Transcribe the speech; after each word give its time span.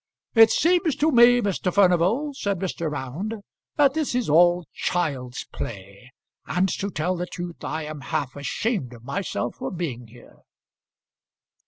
"It 0.33 0.49
seems 0.49 0.95
to 0.95 1.11
me, 1.11 1.41
Mr. 1.41 1.71
Furnival," 1.71 2.33
said 2.33 2.57
Mr. 2.57 2.89
Round, 2.89 3.35
"that 3.75 3.93
this 3.93 4.15
is 4.15 4.31
all 4.31 4.65
child's 4.73 5.45
play, 5.53 6.11
and 6.47 6.67
to 6.79 6.89
tell 6.89 7.15
the 7.15 7.27
truth 7.27 7.63
I 7.63 7.83
am 7.83 8.01
half 8.01 8.35
ashamed 8.35 8.93
of 8.93 9.03
myself 9.03 9.57
for 9.57 9.69
being 9.69 10.07
here." 10.07 10.37